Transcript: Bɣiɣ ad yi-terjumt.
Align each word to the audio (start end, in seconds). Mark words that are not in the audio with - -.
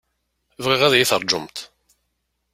Bɣiɣ 0.63 0.81
ad 0.83 0.93
yi-terjumt. 0.97 1.57